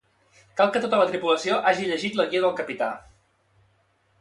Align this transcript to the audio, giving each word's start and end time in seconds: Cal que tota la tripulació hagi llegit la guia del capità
Cal 0.61 0.69
que 0.75 0.79
tota 0.85 1.01
la 1.01 1.05
tripulació 1.11 1.57
hagi 1.73 1.85
llegit 1.91 2.17
la 2.23 2.25
guia 2.33 2.43
del 2.47 2.57
capità 2.63 2.89